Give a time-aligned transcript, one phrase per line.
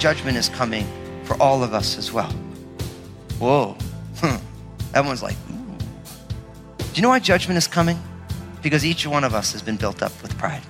[0.00, 0.86] Judgment is coming
[1.24, 2.32] for all of us as well.
[3.38, 3.76] Whoa.
[4.94, 5.76] Everyone's like, ooh.
[6.78, 7.98] Do you know why judgment is coming?
[8.62, 10.62] Because each one of us has been built up with pride.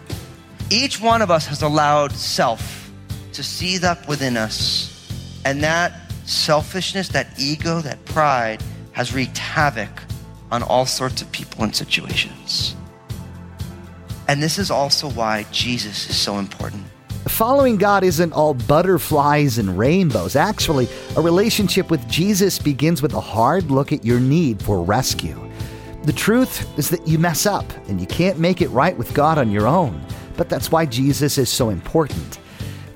[0.71, 2.91] Each one of us has allowed self
[3.33, 5.11] to seethe up within us.
[5.45, 8.63] And that selfishness, that ego, that pride
[8.93, 9.91] has wreaked havoc
[10.51, 12.77] on all sorts of people and situations.
[14.29, 16.85] And this is also why Jesus is so important.
[17.29, 20.37] Following God isn't all butterflies and rainbows.
[20.37, 25.50] Actually, a relationship with Jesus begins with a hard look at your need for rescue.
[26.03, 29.37] The truth is that you mess up and you can't make it right with God
[29.37, 30.01] on your own.
[30.37, 32.39] But that's why Jesus is so important.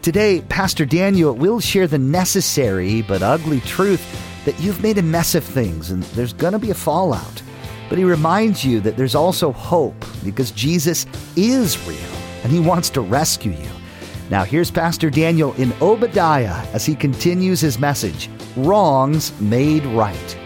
[0.01, 4.03] Today, Pastor Daniel will share the necessary but ugly truth
[4.47, 7.43] that you've made a mess of things and there's going to be a fallout.
[7.91, 11.05] But he reminds you that there's also hope because Jesus
[11.37, 11.99] is real
[12.43, 13.71] and he wants to rescue you.
[14.31, 20.39] Now, here's Pastor Daniel in Obadiah as he continues his message Wrongs Made Right.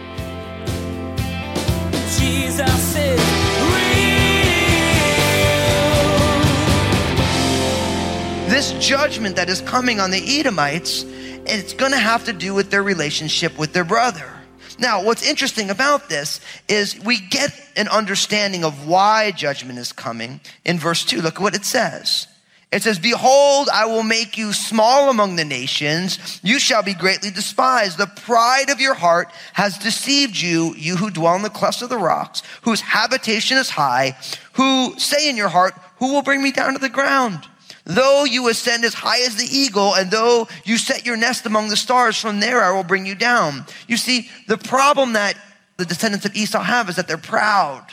[8.72, 12.70] Judgment that is coming on the Edomites, and it's going to have to do with
[12.70, 14.30] their relationship with their brother.
[14.78, 20.40] Now, what's interesting about this is we get an understanding of why judgment is coming
[20.64, 21.20] in verse 2.
[21.20, 22.28] Look at what it says.
[22.70, 26.38] It says, Behold, I will make you small among the nations.
[26.42, 27.96] You shall be greatly despised.
[27.96, 31.88] The pride of your heart has deceived you, you who dwell in the clefts of
[31.88, 34.16] the rocks, whose habitation is high,
[34.52, 37.46] who say in your heart, Who will bring me down to the ground?
[37.88, 41.68] Though you ascend as high as the eagle, and though you set your nest among
[41.68, 43.64] the stars, from there I will bring you down.
[43.86, 45.38] You see, the problem that
[45.78, 47.86] the descendants of Esau have is that they're proud.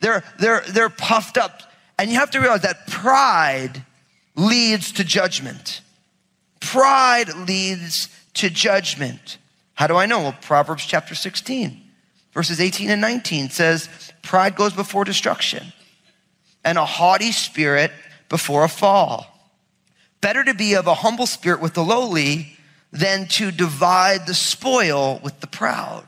[0.00, 1.62] They're, they're, they're puffed up.
[1.98, 3.82] And you have to realize that pride
[4.36, 5.80] leads to judgment.
[6.60, 9.38] Pride leads to judgment.
[9.72, 10.20] How do I know?
[10.20, 11.80] Well, Proverbs chapter 16,
[12.34, 13.88] verses 18 and 19 says,
[14.20, 15.72] Pride goes before destruction,
[16.62, 17.92] and a haughty spirit
[18.30, 19.26] before a fall.
[20.22, 22.56] Better to be of a humble spirit with the lowly
[22.90, 26.06] than to divide the spoil with the proud.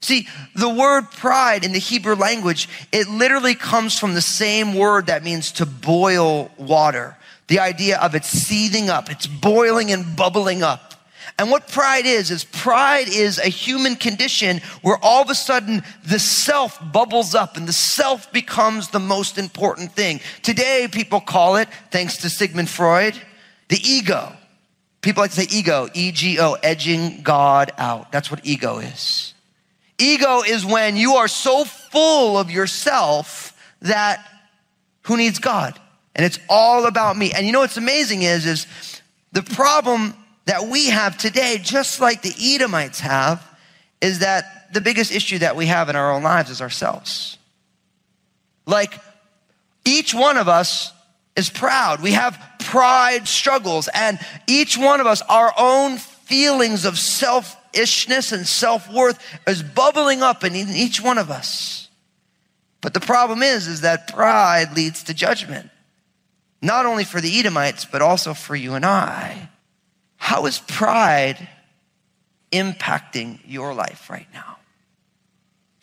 [0.00, 5.06] See, the word pride in the Hebrew language, it literally comes from the same word
[5.06, 7.16] that means to boil water.
[7.48, 10.94] The idea of it seething up, it's boiling and bubbling up.
[11.38, 15.82] And what pride is, is pride is a human condition where all of a sudden
[16.02, 20.20] the self bubbles up and the self becomes the most important thing.
[20.42, 23.20] Today, people call it, thanks to Sigmund Freud,
[23.68, 24.32] the ego.
[25.02, 28.12] People like to say ego, E G O, edging God out.
[28.12, 29.34] That's what ego is.
[29.98, 33.52] Ego is when you are so full of yourself
[33.82, 34.26] that
[35.02, 35.78] who needs God?
[36.14, 37.32] And it's all about me.
[37.32, 38.66] And you know what's amazing is, is
[39.32, 40.14] the problem
[40.46, 43.46] that we have today, just like the Edomites have,
[44.00, 47.36] is that the biggest issue that we have in our own lives is ourselves.
[48.66, 48.98] Like
[49.84, 50.92] each one of us
[51.36, 52.02] is proud.
[52.02, 58.46] We have pride struggles, and each one of us, our own feelings of selfishness and
[58.46, 61.88] self worth is bubbling up in each one of us.
[62.80, 65.70] But the problem is, is that pride leads to judgment,
[66.62, 69.48] not only for the Edomites, but also for you and I.
[70.26, 71.48] How is pride
[72.50, 74.56] impacting your life right now?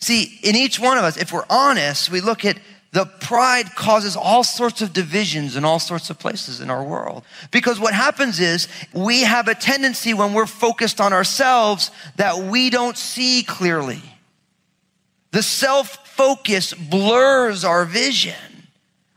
[0.00, 2.58] See, in each one of us, if we're honest, we look at
[2.92, 7.24] the pride causes all sorts of divisions in all sorts of places in our world.
[7.52, 12.68] Because what happens is we have a tendency when we're focused on ourselves that we
[12.68, 14.02] don't see clearly.
[15.30, 18.53] The self focus blurs our vision.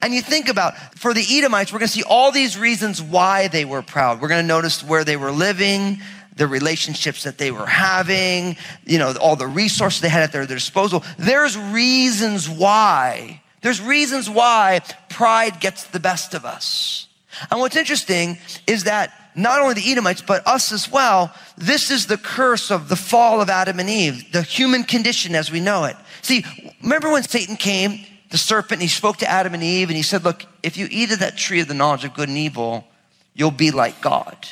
[0.01, 3.47] And you think about, for the Edomites, we're going to see all these reasons why
[3.47, 4.21] they were proud.
[4.21, 5.99] We're going to notice where they were living,
[6.35, 10.45] the relationships that they were having, you know, all the resources they had at their,
[10.45, 11.03] their disposal.
[11.17, 13.41] There's reasons why.
[13.61, 17.07] There's reasons why pride gets the best of us.
[17.49, 22.07] And what's interesting is that not only the Edomites, but us as well, this is
[22.07, 25.85] the curse of the fall of Adam and Eve, the human condition as we know
[25.85, 25.95] it.
[26.21, 26.45] See,
[26.81, 30.03] remember when Satan came the serpent and he spoke to Adam and Eve and he
[30.03, 32.85] said, Look, if you eat of that tree of the knowledge of good and evil,
[33.33, 34.47] you'll be like God.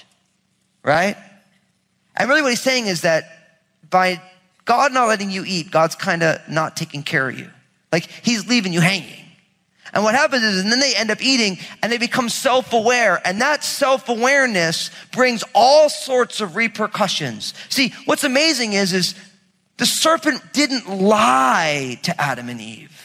[0.84, 1.18] Right?
[2.16, 3.26] And really what he's saying is that
[3.90, 4.22] by
[4.64, 7.50] God not letting you eat, God's kind of not taking care of you.
[7.92, 9.26] Like he's leaving you hanging.
[9.94, 13.22] And what happens is, and then they end up eating and they become self aware.
[13.26, 17.54] And that self awareness brings all sorts of repercussions.
[17.70, 19.16] See, what's amazing is, is
[19.78, 23.05] the serpent didn't lie to Adam and Eve.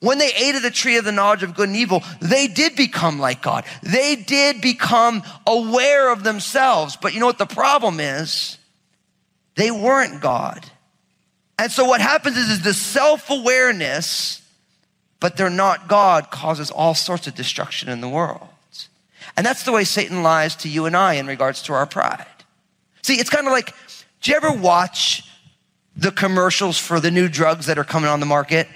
[0.00, 2.76] When they ate of the tree of the knowledge of good and evil, they did
[2.76, 3.64] become like God.
[3.82, 6.96] They did become aware of themselves.
[6.96, 8.58] But you know what the problem is?
[9.54, 10.66] They weren't God.
[11.58, 14.42] And so what happens is, is the self-awareness,
[15.18, 18.46] but they're not God, causes all sorts of destruction in the world.
[19.34, 22.26] And that's the way Satan lies to you and I in regards to our pride.
[23.02, 23.72] See, it's kind of like,
[24.20, 25.26] do you ever watch
[25.96, 28.68] the commercials for the new drugs that are coming on the market?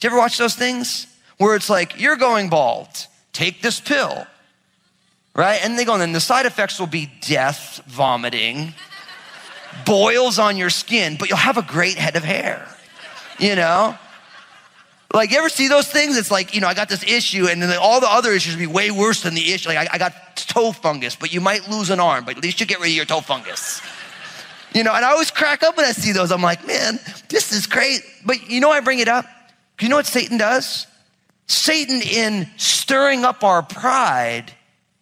[0.00, 1.06] Do you ever watch those things?
[1.36, 2.88] Where it's like, you're going bald,
[3.32, 4.26] take this pill,
[5.34, 5.60] right?
[5.62, 8.74] And they go, and then the side effects will be death, vomiting,
[9.86, 12.66] boils on your skin, but you'll have a great head of hair,
[13.38, 13.96] you know?
[15.12, 16.16] Like, you ever see those things?
[16.16, 18.60] It's like, you know, I got this issue, and then all the other issues will
[18.60, 19.68] be way worse than the issue.
[19.68, 22.60] Like, I, I got toe fungus, but you might lose an arm, but at least
[22.60, 23.82] you get rid of your toe fungus.
[24.74, 26.30] You know, and I always crack up when I see those.
[26.30, 28.02] I'm like, man, this is great.
[28.24, 29.26] But you know, I bring it up
[29.82, 30.86] you know what Satan does?
[31.46, 34.52] Satan, in stirring up our pride,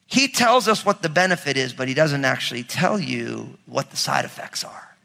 [0.07, 3.97] he tells us what the benefit is, but he doesn't actually tell you what the
[3.97, 4.97] side effects are.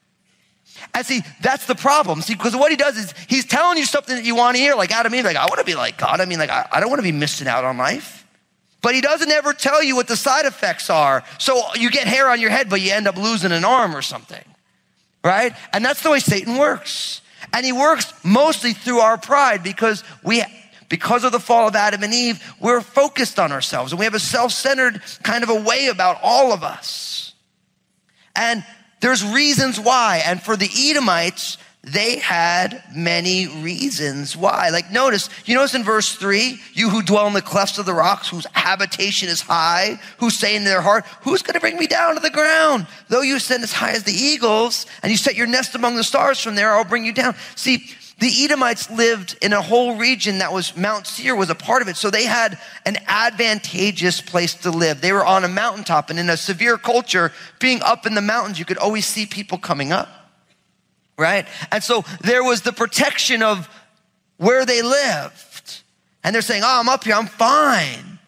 [0.93, 2.21] And see, that's the problem.
[2.21, 4.75] See, because what he does is he's telling you something that you want to hear,
[4.75, 6.21] like Adam Eve, like, I want to be like God.
[6.21, 8.25] I mean, like, I, I don't want to be missing out on life.
[8.81, 11.23] But he doesn't ever tell you what the side effects are.
[11.39, 14.01] So you get hair on your head, but you end up losing an arm or
[14.01, 14.43] something.
[15.23, 15.53] Right?
[15.71, 17.21] And that's the way Satan works.
[17.53, 20.43] And he works mostly through our pride because we,
[20.89, 24.15] because of the fall of Adam and Eve, we're focused on ourselves and we have
[24.15, 27.33] a self-centered kind of a way about all of us.
[28.35, 28.65] And
[29.01, 30.23] there's reasons why.
[30.25, 34.69] And for the Edomites, they had many reasons why.
[34.69, 37.93] Like, notice, you notice in verse three, you who dwell in the clefts of the
[37.93, 41.87] rocks, whose habitation is high, who say in their heart, Who's going to bring me
[41.87, 42.87] down to the ground?
[43.09, 46.05] Though you ascend as high as the eagles, and you set your nest among the
[46.05, 47.35] stars, from there I'll bring you down.
[47.55, 51.81] See, the Edomites lived in a whole region that was Mount Seir was a part
[51.81, 51.97] of it.
[51.97, 55.01] So they had an advantageous place to live.
[55.01, 58.57] They were on a mountaintop and in a severe culture, being up in the mountains,
[58.57, 60.22] you could always see people coming up
[61.17, 61.47] right?
[61.71, 63.69] And so there was the protection of
[64.37, 65.81] where they lived.
[66.23, 68.19] And they're saying, Oh, I'm up here, I'm fine.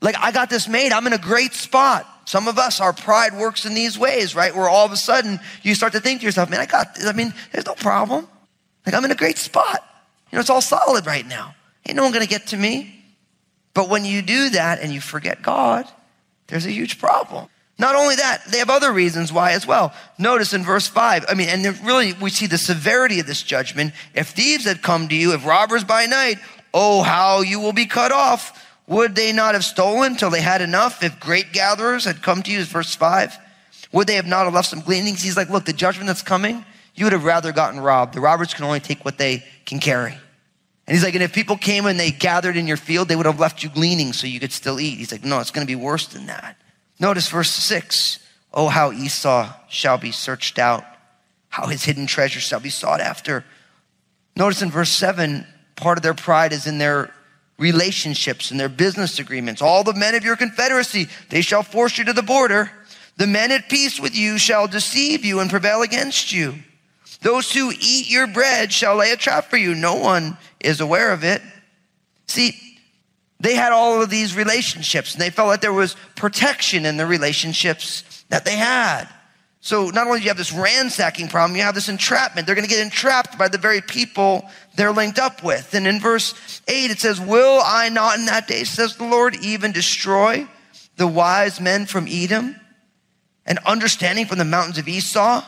[0.00, 2.06] Like, I got this made, I'm in a great spot.
[2.26, 4.54] Some of us, our pride works in these ways, right?
[4.54, 7.06] Where all of a sudden you start to think to yourself, Man, I got this.
[7.06, 8.26] I mean, there's no problem.
[8.84, 9.84] Like, I'm in a great spot.
[10.30, 11.54] You know, it's all solid right now.
[11.86, 12.92] Ain't no one gonna get to me.
[13.74, 15.86] But when you do that and you forget God,
[16.46, 17.48] there's a huge problem.
[17.78, 19.92] Not only that, they have other reasons why as well.
[20.18, 23.92] Notice in verse 5, I mean, and really we see the severity of this judgment.
[24.14, 26.38] If thieves had come to you, if robbers by night,
[26.72, 28.62] oh, how you will be cut off.
[28.86, 31.02] Would they not have stolen till they had enough?
[31.02, 33.36] If great gatherers had come to you, verse 5,
[33.92, 35.22] would they have not have left some gleanings?
[35.22, 36.64] He's like, look, the judgment that's coming,
[36.94, 38.14] you would have rather gotten robbed.
[38.14, 40.12] The robbers can only take what they can carry.
[40.12, 43.26] And he's like, and if people came and they gathered in your field, they would
[43.26, 44.98] have left you gleaning so you could still eat.
[44.98, 46.56] He's like, no, it's going to be worse than that.
[46.98, 48.20] Notice verse 6
[48.52, 50.84] Oh, how Esau shall be searched out,
[51.50, 53.44] how his hidden treasure shall be sought after.
[54.34, 55.46] Notice in verse 7,
[55.76, 57.12] part of their pride is in their
[57.58, 59.60] relationships and their business agreements.
[59.60, 62.70] All the men of your confederacy, they shall force you to the border.
[63.16, 66.54] The men at peace with you shall deceive you and prevail against you.
[67.22, 69.74] Those who eat your bread shall lay a trap for you.
[69.74, 71.40] No one is aware of it.
[72.26, 72.58] See,
[73.46, 77.06] they had all of these relationships and they felt like there was protection in the
[77.06, 79.06] relationships that they had.
[79.60, 82.46] So not only do you have this ransacking problem, you have this entrapment.
[82.46, 85.74] They're going to get entrapped by the very people they're linked up with.
[85.74, 89.36] And in verse 8, it says, Will I not in that day, says the Lord,
[89.36, 90.48] even destroy
[90.96, 92.56] the wise men from Edom
[93.44, 95.44] and understanding from the mountains of Esau?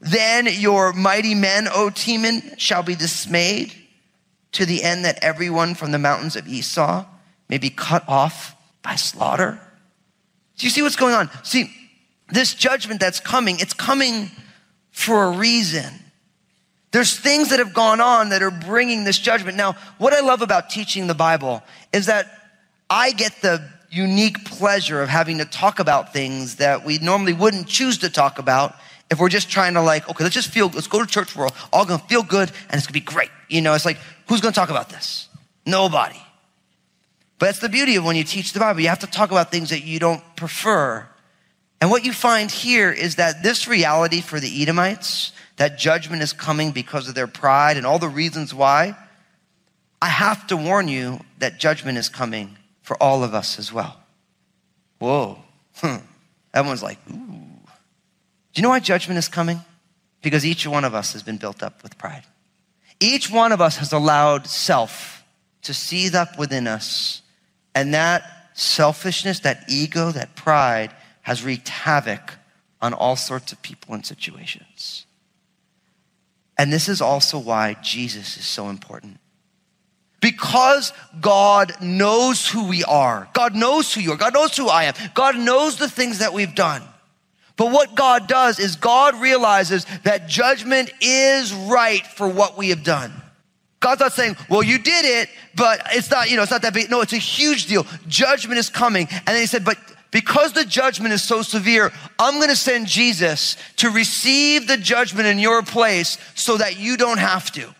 [0.00, 3.72] Then your mighty men, O Teman, shall be dismayed
[4.52, 7.06] to the end that everyone from the mountains of Esau
[7.48, 9.60] may be cut off by slaughter.
[10.56, 11.30] Do you see what's going on?
[11.44, 11.72] See,
[12.30, 14.30] this judgment that's coming, it's coming
[14.90, 15.92] for a reason.
[16.90, 19.56] There's things that have gone on that are bringing this judgment.
[19.56, 21.62] Now, what I love about teaching the Bible
[21.92, 22.26] is that
[22.88, 27.66] I get the unique pleasure of having to talk about things that we normally wouldn't
[27.66, 28.74] choose to talk about
[29.10, 31.48] if we're just trying to like, okay, let's just feel, let's go to church, we're
[31.72, 33.30] all gonna feel good and it's gonna be great.
[33.48, 35.28] You know, it's like, who's gonna talk about this?
[35.64, 36.20] Nobody.
[37.38, 38.80] But that's the beauty of when you teach the Bible.
[38.80, 41.06] You have to talk about things that you don't prefer.
[41.80, 46.32] And what you find here is that this reality for the Edomites, that judgment is
[46.32, 48.96] coming because of their pride and all the reasons why,
[50.02, 54.00] I have to warn you that judgment is coming for all of us as well.
[54.98, 55.38] Whoa.
[55.78, 55.98] Hmm.
[56.52, 57.14] Everyone's like, ooh.
[57.14, 59.60] Do you know why judgment is coming?
[60.22, 62.24] Because each one of us has been built up with pride.
[62.98, 65.22] Each one of us has allowed self
[65.62, 67.22] to seethe up within us.
[67.78, 70.90] And that selfishness, that ego, that pride
[71.22, 72.34] has wreaked havoc
[72.82, 75.06] on all sorts of people and situations.
[76.58, 79.18] And this is also why Jesus is so important.
[80.20, 83.28] Because God knows who we are.
[83.32, 84.16] God knows who you are.
[84.16, 84.94] God knows who I am.
[85.14, 86.82] God knows the things that we've done.
[87.56, 92.82] But what God does is God realizes that judgment is right for what we have
[92.82, 93.12] done.
[93.80, 96.74] God's not saying, well, you did it, but it's not, you know, it's not that
[96.74, 96.90] big.
[96.90, 97.86] No, it's a huge deal.
[98.08, 99.06] Judgment is coming.
[99.10, 99.78] And then he said, but
[100.10, 105.26] because the judgment is so severe, I'm going to send Jesus to receive the judgment
[105.26, 107.72] in your place so that you don't have to.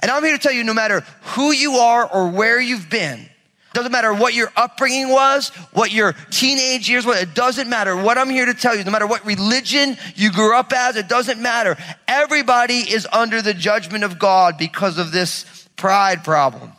[0.00, 3.30] And I'm here to tell you no matter who you are or where you've been,
[3.76, 7.94] doesn't matter what your upbringing was, what your teenage years were, it doesn't matter.
[7.94, 11.08] What I'm here to tell you, no matter what religion you grew up as, it
[11.08, 11.76] doesn't matter.
[12.08, 16.72] Everybody is under the judgment of God because of this pride problem.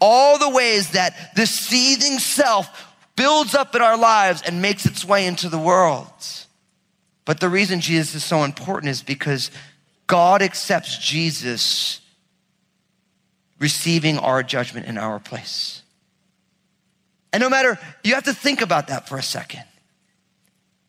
[0.00, 5.04] All the ways that this seething self builds up in our lives and makes its
[5.04, 6.12] way into the world.
[7.24, 9.50] But the reason Jesus is so important is because
[10.06, 12.00] God accepts Jesus
[13.58, 15.81] receiving our judgment in our place.
[17.32, 19.64] And no matter, you have to think about that for a second.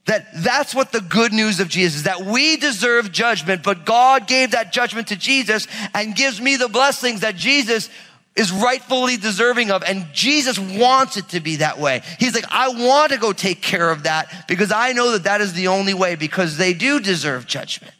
[0.05, 4.27] That that's what the good news of Jesus is, that we deserve judgment, but God
[4.27, 7.89] gave that judgment to Jesus and gives me the blessings that Jesus
[8.35, 9.83] is rightfully deserving of.
[9.83, 12.01] And Jesus wants it to be that way.
[12.19, 15.39] He's like, I want to go take care of that because I know that that
[15.39, 17.93] is the only way because they do deserve judgment.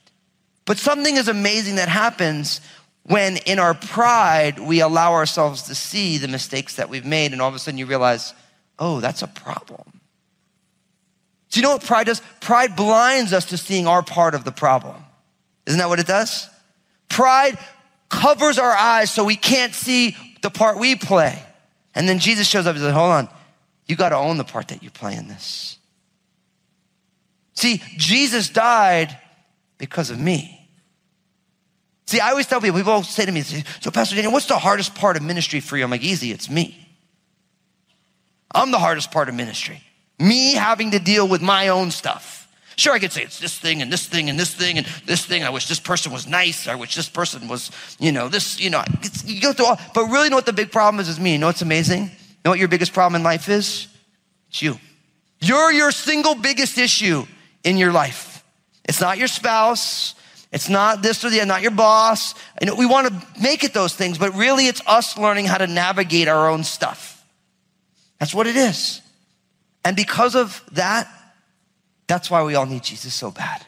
[0.66, 2.62] But something is amazing that happens
[3.04, 7.42] when in our pride we allow ourselves to see the mistakes that we've made and
[7.42, 8.34] all of a sudden you realize,
[8.80, 10.02] oh, that's a problem.
[11.50, 12.22] Do you know what pride does?
[12.40, 14.96] Pride blinds us to seeing our part of the problem.
[15.68, 16.50] Isn't that what it does?
[17.10, 17.58] Pride
[18.10, 21.44] covers our eyes so we can't see the part we play.
[21.94, 23.30] And then Jesus shows up and says, hold on,
[23.86, 25.78] you got to own the part that you play in this.
[27.54, 29.18] See, Jesus died
[29.78, 30.63] because of me.
[32.06, 34.58] See, I always tell people, people always say to me, so Pastor Daniel, what's the
[34.58, 35.84] hardest part of ministry for you?
[35.84, 36.78] I'm like, easy, it's me.
[38.54, 39.82] I'm the hardest part of ministry.
[40.20, 42.42] Me having to deal with my own stuff.
[42.76, 45.26] Sure, I could say it's this thing and this thing and this thing and this
[45.26, 45.44] thing.
[45.44, 46.68] I wish this person was nice.
[46.68, 48.84] I wish this person was, you know, this, you know,
[49.26, 51.34] you go through all, but really know what the big problem is is me.
[51.34, 52.04] You know what's amazing?
[52.04, 52.10] You
[52.46, 53.88] know what your biggest problem in life is?
[54.50, 54.80] It's you.
[55.40, 57.26] You're your single biggest issue
[57.64, 58.44] in your life.
[58.86, 60.16] It's not your spouse.
[60.54, 62.36] It's not this or the, not your boss.
[62.60, 65.66] And we want to make it those things, but really it's us learning how to
[65.66, 67.26] navigate our own stuff.
[68.20, 69.02] That's what it is.
[69.84, 71.10] And because of that,
[72.06, 73.66] that's why we all need Jesus so bad.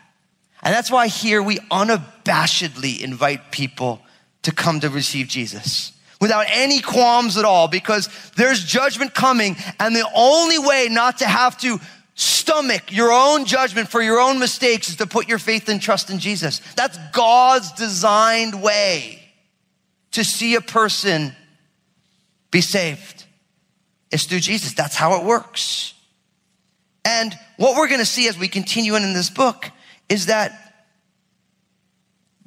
[0.61, 4.01] And that's why here we unabashedly invite people
[4.43, 9.57] to come to receive Jesus without any qualms at all because there's judgment coming.
[9.79, 11.79] And the only way not to have to
[12.15, 16.09] stomach your own judgment for your own mistakes is to put your faith and trust
[16.09, 16.61] in Jesus.
[16.75, 19.21] That's God's designed way
[20.11, 21.35] to see a person
[22.51, 23.25] be saved.
[24.11, 24.73] It's through Jesus.
[24.73, 25.93] That's how it works.
[27.03, 29.69] And what we're going to see as we continue in this book
[30.07, 30.61] is that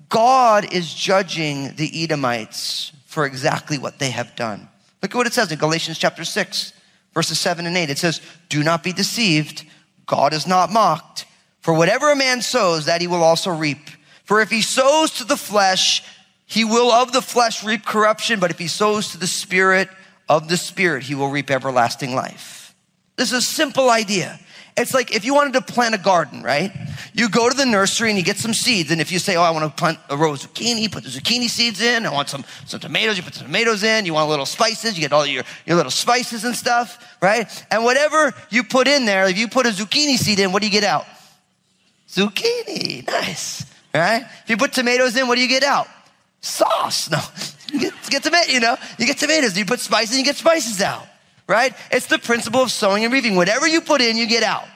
[0.09, 4.69] God is judging the Edomites for exactly what they have done.
[5.03, 6.73] Look at what it says in Galatians chapter 6
[7.19, 7.91] verses 7 and 8.
[7.91, 9.67] It says, Do not be deceived.
[10.07, 11.27] God is not mocked.
[11.59, 13.91] For whatever a man sows, that he will also reap.
[14.23, 16.05] For if he sows to the flesh,
[16.47, 18.39] he will of the flesh reap corruption.
[18.39, 19.89] But if he sows to the spirit,
[20.29, 22.73] of the spirit, he will reap everlasting life.
[23.17, 24.39] This is a simple idea.
[24.81, 26.73] It's like if you wanted to plant a garden, right?
[27.13, 28.91] You go to the nursery and you get some seeds.
[28.91, 31.11] And if you say, Oh, I want to plant a row of zucchini, put the
[31.11, 32.07] zucchini seeds in.
[32.07, 34.07] I want some, some tomatoes, you put the tomatoes in.
[34.07, 37.47] You want little spices, you get all your, your little spices and stuff, right?
[37.71, 40.69] And whatever you put in there, if you put a zucchini seed in, what do
[40.69, 41.07] you get out?
[42.09, 43.07] Zucchini.
[43.07, 43.67] Nice.
[43.93, 44.23] Right?
[44.45, 45.89] If you put tomatoes in, what do you get out?
[46.41, 47.11] Sauce.
[47.11, 47.19] No.
[47.71, 49.55] You get, get tomato, you know, you get tomatoes.
[49.59, 51.07] You put spices, you get spices out
[51.49, 51.75] right?
[51.91, 53.35] It's the principle of sowing and reaping.
[53.35, 54.69] Whatever you put in, you get out.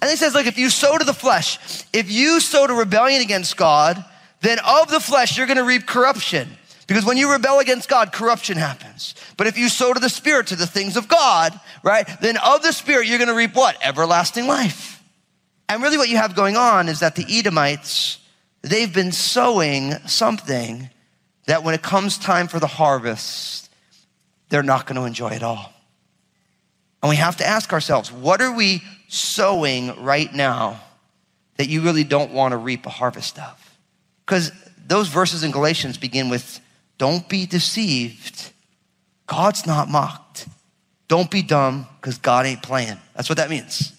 [0.00, 3.20] And he says, look, if you sow to the flesh, if you sow to rebellion
[3.20, 4.02] against God,
[4.40, 6.48] then of the flesh, you're going to reap corruption.
[6.86, 9.14] Because when you rebel against God, corruption happens.
[9.36, 12.62] But if you sow to the Spirit, to the things of God, right, then of
[12.62, 13.76] the Spirit, you're going to reap what?
[13.82, 15.02] Everlasting life.
[15.68, 18.18] And really what you have going on is that the Edomites,
[18.62, 20.88] they've been sowing something
[21.46, 23.70] that when it comes time for the harvest,
[24.48, 25.72] they're not going to enjoy it all.
[27.02, 30.80] And we have to ask ourselves, what are we sowing right now
[31.56, 33.76] that you really don't want to reap a harvest of?
[34.26, 34.52] Because
[34.86, 36.60] those verses in Galatians begin with,
[36.98, 38.52] don't be deceived.
[39.26, 40.48] God's not mocked.
[41.06, 42.98] Don't be dumb because God ain't playing.
[43.14, 43.92] That's what that means.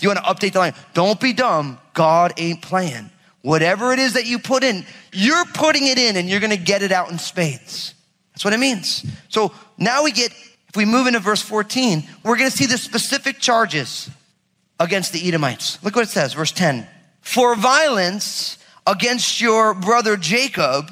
[0.00, 0.74] You want to update the line.
[0.92, 1.78] Don't be dumb.
[1.94, 3.10] God ain't playing.
[3.42, 6.62] Whatever it is that you put in, you're putting it in and you're going to
[6.62, 7.94] get it out in spades.
[8.32, 9.06] That's what it means.
[9.28, 10.32] So now we get,
[10.76, 14.10] we move into verse 14, we're going to see the specific charges
[14.78, 15.82] against the Edomites.
[15.82, 16.86] Look what it says, verse 10.
[17.20, 20.90] For violence against your brother Jacob,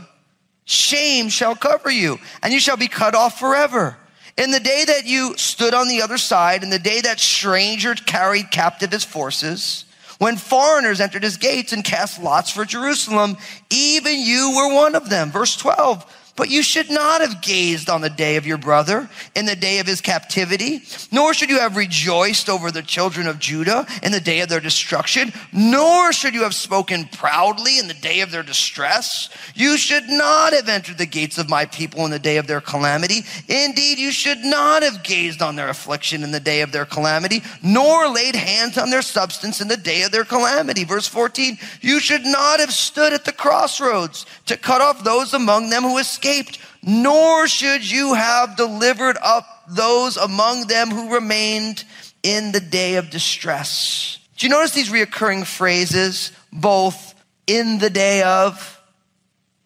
[0.64, 3.96] shame shall cover you, and you shall be cut off forever.
[4.36, 8.00] In the day that you stood on the other side, in the day that strangers
[8.00, 9.84] carried captive his forces,
[10.18, 13.36] when foreigners entered his gates and cast lots for Jerusalem,
[13.70, 15.30] even you were one of them.
[15.30, 16.04] Verse 12.
[16.36, 19.78] But you should not have gazed on the day of your brother in the day
[19.78, 24.20] of his captivity, nor should you have rejoiced over the children of Judah in the
[24.20, 28.42] day of their destruction, nor should you have spoken proudly in the day of their
[28.42, 29.28] distress.
[29.54, 32.60] You should not have entered the gates of my people in the day of their
[32.60, 33.20] calamity.
[33.46, 37.44] Indeed, you should not have gazed on their affliction in the day of their calamity,
[37.62, 40.82] nor laid hands on their substance in the day of their calamity.
[40.82, 45.70] Verse 14, you should not have stood at the crossroads to cut off those among
[45.70, 51.84] them who escaped escaped, nor should you have delivered up those among them who remained
[52.22, 54.18] in the day of distress.
[54.36, 57.14] Do you notice these reoccurring phrases, both
[57.46, 58.80] in the day of,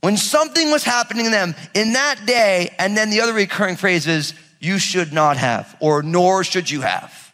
[0.00, 4.06] when something was happening to them in that day, and then the other recurring phrase
[4.06, 7.32] is, you should not have, or nor should you have.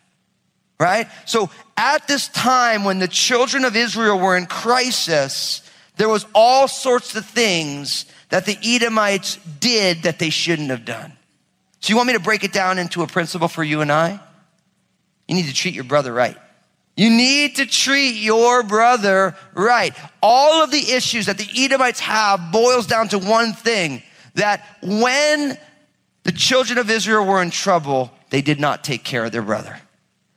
[0.79, 1.09] Right?
[1.25, 5.63] So at this time when the children of Israel were in crisis,
[5.97, 11.13] there was all sorts of things that the Edomites did that they shouldn't have done.
[11.79, 14.19] So you want me to break it down into a principle for you and I?
[15.29, 16.37] You need to treat your brother right.
[16.97, 19.95] You need to treat your brother right.
[20.21, 24.03] All of the issues that the Edomites have boils down to one thing
[24.35, 25.57] that when
[26.25, 29.79] the children of Israel were in trouble, they did not take care of their brother.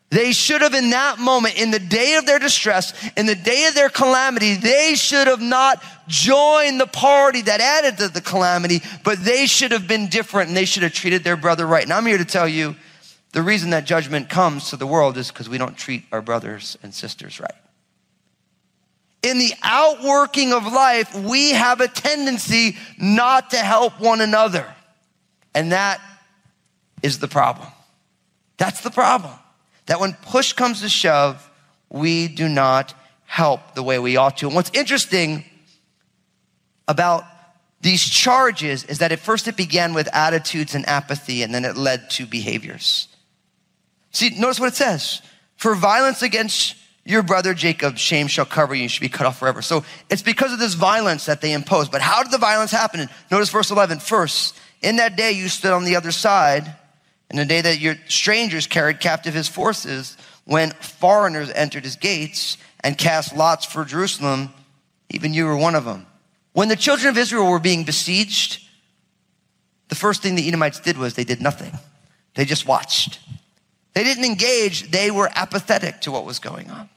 [0.10, 3.65] They should have, in that moment, in the day of their distress, in the day
[3.65, 8.82] of their calamity, they should have not joined the party that added to the calamity,
[9.04, 11.84] but they should have been different and they should have treated their brother right.
[11.84, 12.76] And I'm here to tell you
[13.34, 16.78] the reason that judgment comes to the world is because we don't treat our brothers
[16.84, 17.52] and sisters right.
[19.24, 24.74] In the outworking of life, we have a tendency not to help one another.
[25.54, 26.00] And that
[27.04, 27.67] is the problem.
[28.56, 29.34] That's the problem
[29.88, 31.50] that when push comes to shove,
[31.89, 32.93] we do not
[33.26, 34.45] help the way we ought to.
[34.47, 35.43] And what's interesting
[36.88, 37.26] about
[37.82, 41.76] these charges is that at first it began with attitudes and apathy, and then it
[41.76, 43.08] led to behaviors.
[44.12, 45.21] See, notice what it says.
[45.58, 48.84] For violence against your brother Jacob, shame shall cover you.
[48.84, 49.62] You should be cut off forever.
[49.62, 51.91] So it's because of this violence that they imposed.
[51.91, 53.08] But how did the violence happen?
[53.32, 54.00] Notice verse 11.
[54.00, 56.76] First, in that day you stood on the other side
[57.30, 62.58] in the day that your strangers carried captive his forces, when foreigners entered his gates
[62.84, 64.54] and cast lots for Jerusalem,
[65.10, 66.06] even you were one of them.
[66.54, 68.63] When the children of Israel were being besieged,
[69.90, 71.72] the first thing the Edomites did was they did nothing.
[72.36, 73.20] They just watched.
[73.94, 76.90] They didn't engage, they were apathetic to what was going on.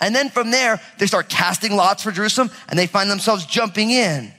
[0.00, 3.90] And then from there, they start casting lots for Jerusalem and they find themselves jumping
[3.90, 4.32] in.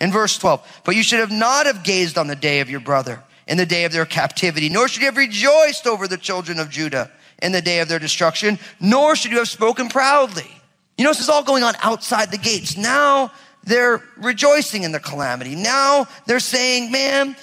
[0.00, 2.80] In verse 12, but you should have not have gazed on the day of your
[2.80, 6.58] brother in the day of their captivity, nor should you have rejoiced over the children
[6.58, 7.10] of Judah
[7.42, 10.50] in the day of their destruction, nor should you have spoken proudly.
[10.96, 12.76] You know, this is all going on outside the gates.
[12.76, 13.32] Now
[13.64, 15.54] they're rejoicing in the calamity.
[15.54, 17.36] Now they're saying, man,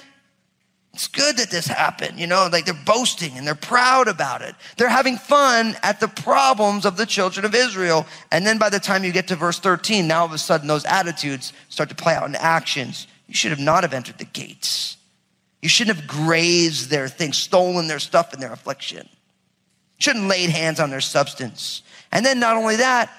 [0.94, 2.18] it's good that this happened.
[2.18, 4.54] You know, like they're boasting and they're proud about it.
[4.76, 8.06] They're having fun at the problems of the children of Israel.
[8.30, 10.68] And then by the time you get to verse 13, now all of a sudden
[10.68, 13.06] those attitudes start to play out in actions.
[13.26, 14.98] You should have not have entered the gates.
[15.62, 19.08] You shouldn't have grazed their things, stolen their stuff in their affliction.
[19.98, 21.82] Shouldn't laid hands on their substance.
[22.10, 23.10] And then not only that,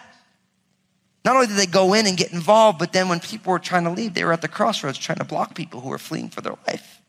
[1.23, 3.85] not only did they go in and get involved, but then when people were trying
[3.85, 6.41] to leave, they were at the crossroads trying to block people who were fleeing for
[6.41, 7.01] their life.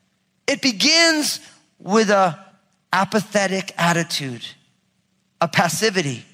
[0.47, 1.41] It begins
[1.81, 2.39] with a
[2.93, 4.47] apathetic attitude,
[5.41, 6.25] a passivity,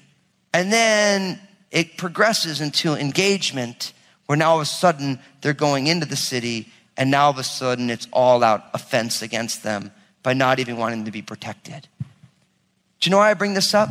[0.53, 1.39] and then
[1.71, 3.93] it progresses into engagement
[4.27, 7.37] where now all of a sudden they're going into the city and now all of
[7.37, 9.91] a sudden it's all out offense against them
[10.23, 11.87] by not even wanting to be protected.
[11.99, 13.89] Do you know why I bring this up?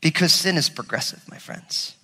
[0.00, 1.94] Because sin is progressive, my friends.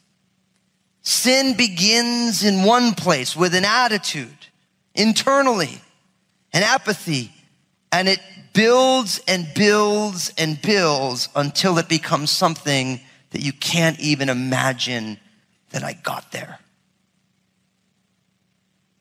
[1.03, 4.47] Sin begins in one place with an attitude,
[4.95, 5.81] internally
[6.53, 7.33] an apathy.
[7.91, 8.21] And it
[8.53, 13.01] builds and builds and builds until it becomes something
[13.31, 15.19] that you can't even imagine
[15.71, 16.59] that I got there.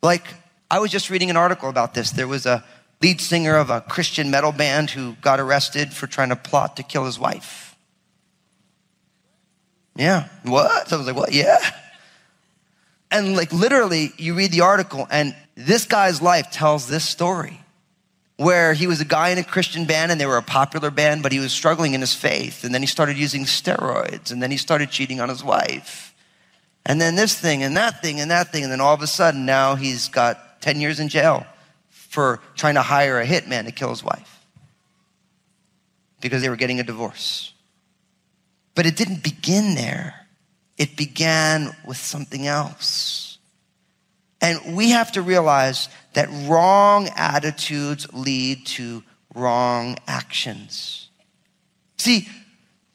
[0.02, 0.24] Like,
[0.70, 2.12] I was just reading an article about this.
[2.12, 2.64] There was a
[3.02, 6.84] lead singer of a Christian metal band who got arrested for trying to plot to
[6.84, 7.76] kill his wife.
[9.96, 10.28] Yeah.
[10.44, 10.90] What?
[10.90, 11.32] So I was like, what?
[11.32, 11.58] Yeah.
[13.10, 17.60] And like literally, you read the article, and this guy's life tells this story
[18.36, 21.24] where he was a guy in a Christian band and they were a popular band,
[21.24, 22.64] but he was struggling in his faith.
[22.64, 26.14] And then he started using steroids, and then he started cheating on his wife.
[26.86, 28.64] And then this thing, and that thing, and that thing.
[28.64, 31.46] And then all of a sudden, now he's got 10 years in jail
[31.90, 34.46] for trying to hire a hitman to kill his wife
[36.20, 37.54] because they were getting a divorce.
[38.76, 40.28] But it didn't begin there,
[40.78, 43.38] it began with something else.
[44.42, 49.04] And we have to realize that wrong attitudes lead to
[49.34, 51.08] wrong actions.
[51.98, 52.28] See,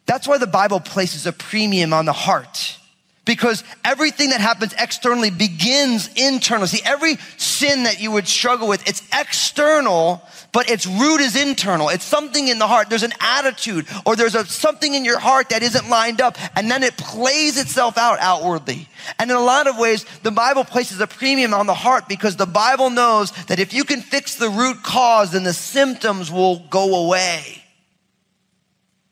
[0.04, 2.76] that's why the Bible places a premium on the heart.
[3.24, 6.66] Because everything that happens externally begins internally.
[6.66, 11.88] See, every sin that you would struggle with, it's external, but its root is internal.
[11.88, 12.90] It's something in the heart.
[12.90, 16.68] There's an attitude or there's a, something in your heart that isn't lined up and
[16.68, 18.88] then it plays itself out outwardly.
[19.20, 22.34] And in a lot of ways, the Bible places a premium on the heart because
[22.34, 26.58] the Bible knows that if you can fix the root cause, then the symptoms will
[26.70, 27.62] go away.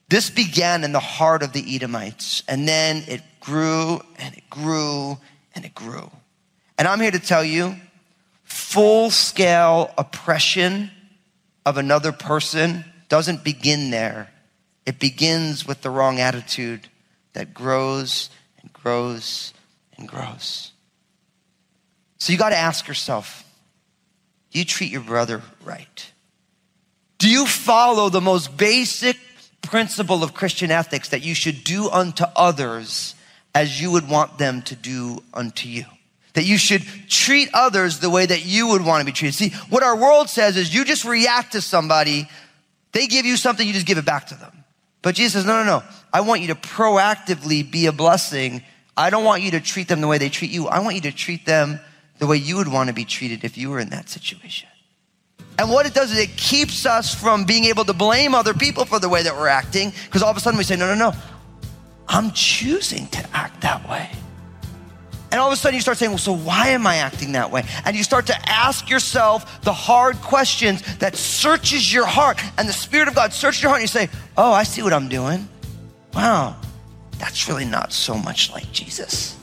[0.09, 5.19] This began in the heart of the Edomites and then it grew and it grew
[5.55, 6.11] and it grew.
[6.79, 7.77] And I'm here to tell you
[8.45, 10.91] full scale oppression
[11.67, 14.31] of another person doesn't begin there.
[14.87, 16.89] It begins with the wrong attitude
[17.33, 19.53] that grows and grows
[19.97, 20.73] and grows.
[22.19, 23.45] So you got to ask yourself
[24.53, 26.13] do you treat your brother right?
[27.19, 29.17] Do you follow the most basic
[29.63, 33.15] principle of Christian ethics that you should do unto others
[33.55, 35.85] as you would want them to do unto you.
[36.35, 39.35] That you should treat others the way that you would want to be treated.
[39.35, 42.29] See, what our world says is you just react to somebody,
[42.93, 44.65] they give you something, you just give it back to them.
[45.03, 45.83] But Jesus says, no, no, no.
[46.13, 48.63] I want you to proactively be a blessing.
[48.97, 50.69] I don't want you to treat them the way they treat you.
[50.69, 51.81] I want you to treat them
[52.19, 54.69] the way you would want to be treated if you were in that situation.
[55.59, 58.85] And what it does is it keeps us from being able to blame other people
[58.85, 61.11] for the way that we're acting because all of a sudden we say, no, no,
[61.11, 61.17] no.
[62.11, 64.11] I'm choosing to act that way.
[65.31, 67.53] And all of a sudden you start saying, well, so why am I acting that
[67.53, 67.63] way?
[67.85, 72.41] And you start to ask yourself the hard questions that searches your heart.
[72.59, 74.93] And the Spirit of God searches your heart and you say, oh, I see what
[74.93, 75.49] I'm doing.
[76.13, 76.57] Wow,
[77.19, 79.37] that's really not so much like Jesus.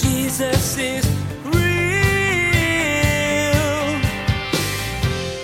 [0.00, 1.29] Jesus is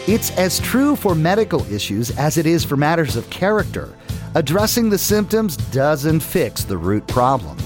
[0.08, 3.92] It's as true for medical issues as it is for matters of character.
[4.36, 7.58] Addressing the symptoms doesn't fix the root problem.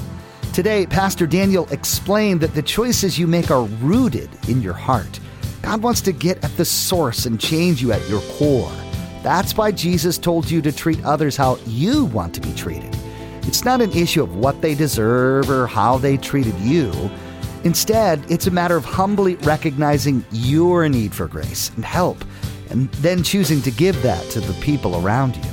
[0.55, 5.21] Today, Pastor Daniel explained that the choices you make are rooted in your heart.
[5.61, 8.73] God wants to get at the source and change you at your core.
[9.23, 12.97] That's why Jesus told you to treat others how you want to be treated.
[13.43, 16.91] It's not an issue of what they deserve or how they treated you.
[17.65, 22.25] Instead, it's a matter of humbly recognizing your need for grace and help,
[22.71, 25.51] and then choosing to give that to the people around you.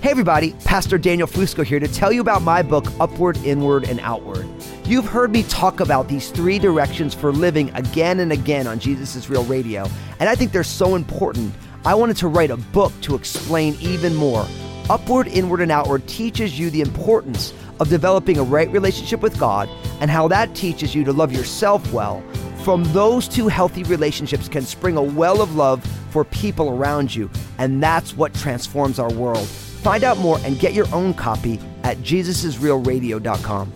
[0.00, 4.00] Hey, everybody, Pastor Daniel Fusco here to tell you about my book, Upward, Inward, and
[4.00, 4.48] Outward.
[4.84, 9.14] You've heard me talk about these three directions for living again and again on Jesus
[9.14, 9.86] is Real Radio,
[10.20, 11.54] and I think they're so important.
[11.84, 14.46] I wanted to write a book to explain even more.
[14.88, 19.68] Upward, Inward, and Outward teaches you the importance of developing a right relationship with God
[20.00, 22.22] and how that teaches you to love yourself well.
[22.62, 27.28] From those two healthy relationships can spring a well of love for people around you,
[27.58, 29.48] and that's what transforms our world.
[29.48, 33.72] Find out more and get your own copy at jesusisrealradio.com.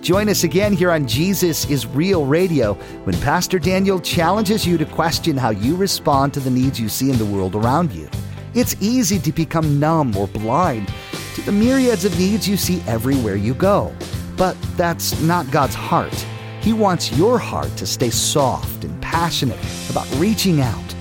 [0.00, 2.72] Join us again here on Jesus is Real Radio
[3.04, 7.10] when Pastor Daniel challenges you to question how you respond to the needs you see
[7.10, 8.08] in the world around you.
[8.54, 10.90] It's easy to become numb or blind
[11.34, 13.92] to the myriads of needs you see everywhere you go.
[14.36, 16.14] But that's not God's heart.
[16.60, 19.58] He wants your heart to stay soft and passionate
[19.90, 20.94] about reaching out.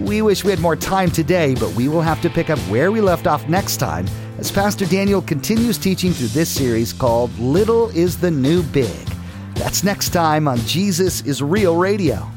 [0.00, 2.90] We wish we had more time today, but we will have to pick up where
[2.90, 4.06] we left off next time
[4.38, 9.06] as Pastor Daniel continues teaching through this series called Little is the New Big.
[9.54, 12.33] That's next time on Jesus is Real Radio.